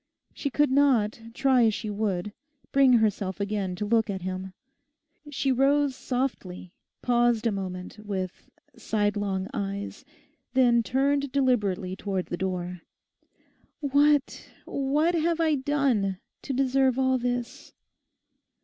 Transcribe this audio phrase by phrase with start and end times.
[0.33, 2.33] She could not, try as she would,
[2.71, 4.53] bring herself again to look at him.
[5.29, 10.03] She rose softly, paused a moment with sidelong eyes,
[10.55, 12.81] then turned deliberately towards the door,
[13.79, 17.71] 'What, what have I done to deserve all this?